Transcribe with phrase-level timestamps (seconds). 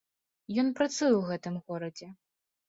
[0.63, 2.11] Ён працуе ў гэтым горадзе.